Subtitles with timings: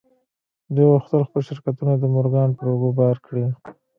[0.75, 3.45] دوی غوښتل خپل شرکتونه د مورګان پر اوږو بار کړي.